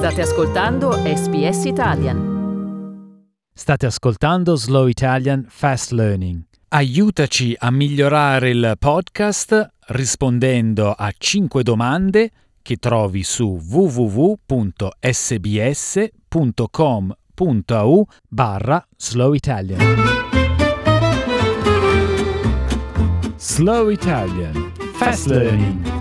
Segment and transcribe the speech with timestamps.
[0.00, 2.18] State ascoltando SBS Italian.
[3.52, 6.42] State ascoltando Slow Italian Fast Learning.
[6.68, 12.30] Aiutaci a migliorare il podcast rispondendo a 5 domande
[12.62, 14.46] che trovi su www.sbs.com.au
[18.26, 19.80] barra Slow Italian.
[23.36, 25.99] Slow Italian Fast Learning.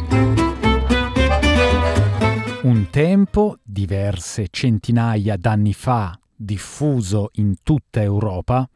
[3.39, 8.70] Tempo, diverse centinaia d'anni fa, diffuso in tutta Europa,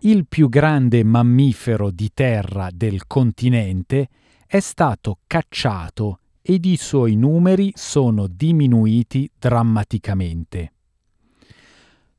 [0.00, 4.08] il più grande mammifero di terra del continente
[4.46, 10.72] è stato cacciato ed i suoi numeri sono diminuiti drammaticamente.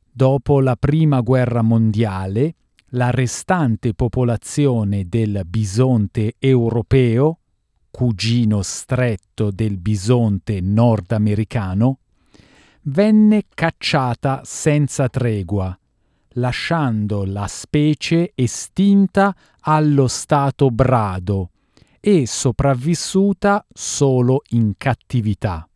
[0.09, 2.55] Dopo la Prima Guerra Mondiale,
[2.93, 7.39] la restante popolazione del bisonte europeo
[7.93, 11.99] cugino stretto del bisonte nordamericano,
[12.85, 15.77] venne cacciata senza tregua,
[16.29, 21.51] lasciando la specie estinta allo stato brado
[21.99, 25.69] e sopravvissuta solo in cattività.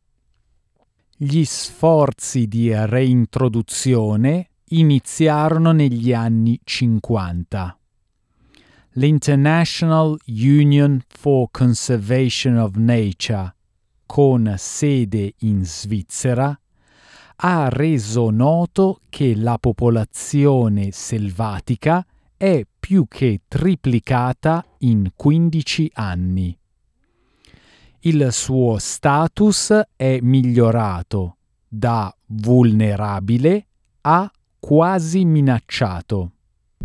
[1.16, 7.78] Gli sforzi di reintroduzione iniziarono negli anni 50
[8.98, 13.54] l'International Union for Conservation of Nature,
[14.08, 16.60] con sede in Svizzera,
[17.36, 22.04] ha reso noto che la popolazione selvatica
[22.36, 26.58] è più che triplicata in 15 anni.
[28.00, 33.68] Il suo status è migliorato da vulnerabile
[34.02, 36.32] a quasi minacciato.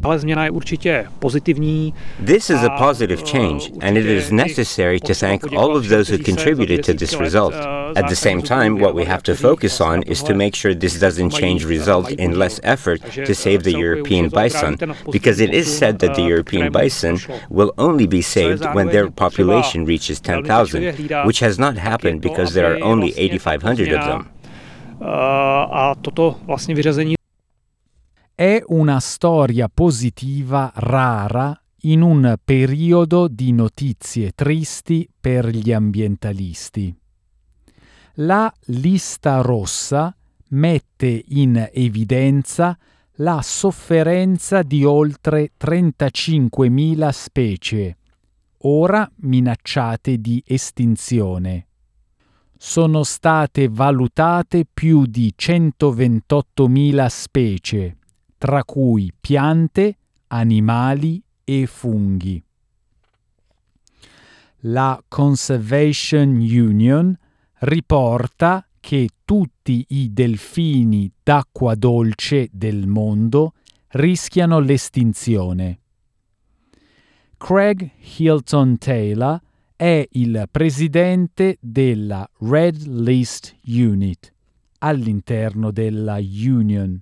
[0.02, 1.94] Ale změna je určitě pozitivní.
[2.26, 6.18] This is a positive change, and it is necessary to thank all of those who
[6.24, 7.54] contributed to this result.
[7.96, 10.98] At the same time, what we have to focus on is to make sure this
[10.98, 14.76] doesn't change result in less effort to save the European bison,
[15.12, 19.84] because it is said that the European bison will only be saved when their population
[19.84, 24.28] reaches 10,000, which has not happened because there are only 8,500 of them.
[28.34, 36.94] È una storia positiva rara in un periodo di notizie tristi per gli ambientalisti.
[38.16, 40.15] La lista rossa
[40.50, 42.78] mette in evidenza
[43.16, 47.97] la sofferenza di oltre 35.000 specie,
[48.59, 51.66] ora minacciate di estinzione.
[52.56, 57.97] Sono state valutate più di 128.000 specie,
[58.42, 62.42] tra cui piante, animali e funghi.
[64.62, 67.16] La Conservation Union
[67.60, 73.52] riporta che tutti i delfini d'acqua dolce del mondo
[73.91, 75.78] rischiano l'estinzione.
[77.36, 79.41] Craig Hilton Taylor
[79.76, 84.34] è il presidente della Red List Unit
[84.78, 87.00] all'interno della Union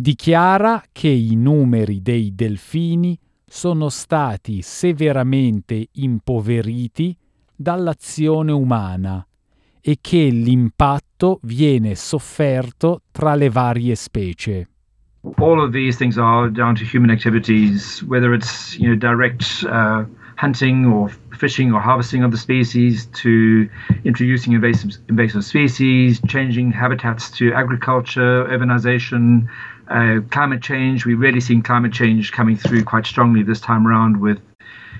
[0.00, 7.14] dichiara che i numeri dei delfini sono stati severamente impoveriti
[7.54, 9.24] dall'azione umana
[9.82, 14.68] e che l'impatto viene sofferto tra le varie specie.
[15.36, 20.04] All of these things are down to human activities, whether it's you know direct uh,
[20.40, 23.68] hunting or fishing or harvesting of the species to
[24.04, 29.46] introducing invasive, invasive species, changing habitats to agriculture, urbanization,
[29.90, 31.04] uh, climate change.
[31.04, 34.38] We're really seeing climate change coming through quite strongly this time around with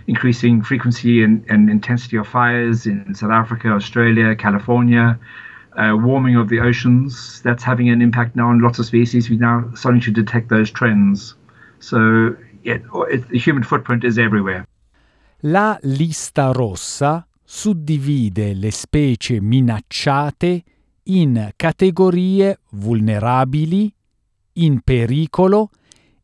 [0.06, 5.18] increasing frequency and, and intensity of fires in South Africa, Australia, California.
[5.76, 9.30] Uh, warming of the oceans that's having an impact now on lots of species.
[9.30, 11.36] We're now starting to detect those trends.
[11.78, 12.34] So,
[12.64, 12.78] yeah,
[13.08, 14.66] it, the human footprint is everywhere.
[15.42, 20.64] La lista rossa suddivide le specie minacciate
[21.04, 23.94] in categorie vulnerabili,
[24.54, 25.70] in pericolo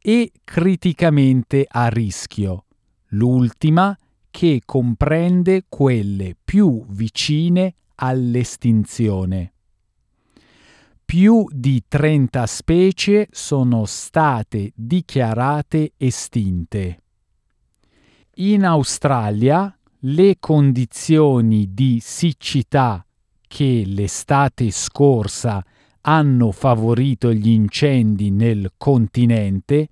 [0.01, 2.65] e criticamente a rischio,
[3.09, 3.97] l'ultima
[4.31, 9.53] che comprende quelle più vicine all'estinzione.
[11.05, 17.03] Più di 30 specie sono state dichiarate estinte.
[18.37, 23.07] In Australia le condizioni di siccità
[23.47, 25.65] che l'estate scorsa
[26.09, 29.89] hanno favorito gli incendi nel continente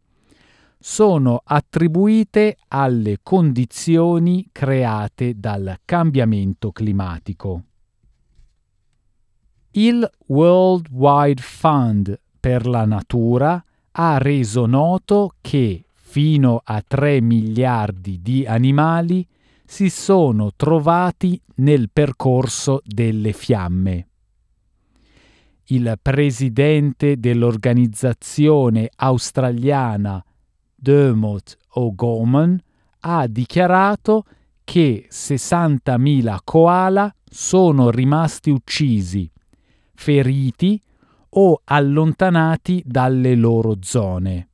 [0.78, 7.62] sono attribuite alle condizioni create dal cambiamento climatico.
[9.72, 18.20] Il World Wide Fund per la natura ha reso noto che fino a 3 miliardi
[18.20, 19.26] di animali
[19.64, 24.08] si sono trovati nel percorso delle fiamme.
[25.66, 30.22] Il presidente dell'organizzazione australiana
[30.74, 32.60] Dermot O'Gorman
[33.00, 34.24] ha dichiarato
[34.62, 39.30] che 60.000 koala sono rimasti uccisi,
[39.94, 40.80] feriti
[41.30, 44.48] o allontanati dalle loro zone.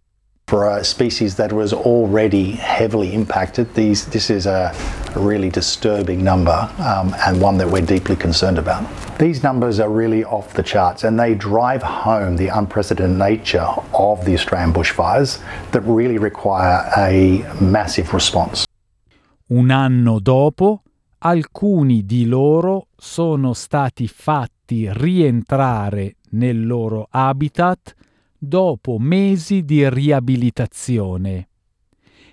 [0.47, 4.73] For a species that was already heavily impacted, these, this is a,
[5.15, 8.85] really disturbing number um, and one that we're deeply concerned about.
[9.21, 14.25] These numbers are really off the charts and they drive home the unprecedented nature of
[14.25, 18.65] the Australian bushfires that really require a massive response.
[19.49, 20.81] Un anno dopo,
[21.19, 27.95] alcuni di loro sono stati fatti rientrare nel loro habitat
[28.39, 31.49] dopo mesi di riabilitazione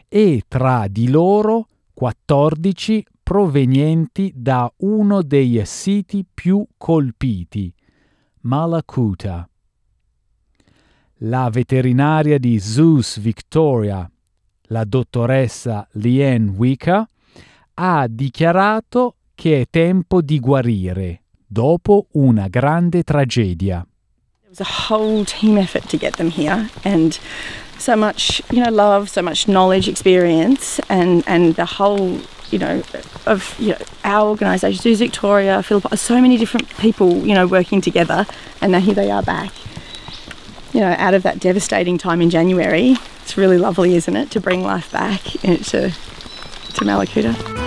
[0.08, 7.74] e tra di loro 14 provenienti da uno dei siti più colpiti,
[8.44, 9.46] Malakuta.
[11.18, 14.10] La veterinaria di Zeus Victoria,
[14.68, 17.06] la dottoressa Liane Wicca,
[17.74, 23.86] ha dichiarato che è tempo di guarire dopo una grande tragedia.
[24.44, 27.20] It was a whole team effort to get them here and
[27.78, 32.22] so much, you know, love, so much knowledge, experience and and the whole,
[32.52, 32.84] you know,
[33.26, 37.82] of you know, our organisation, Zoos Victoria, Philippa, so many different people, you know, working
[37.82, 38.26] together
[38.62, 39.52] and now here they are back.
[40.74, 42.96] You know, out of that devastating time in January.
[43.22, 47.67] It's really lovely, isn't it, to bring life back eh, to to Malakuta.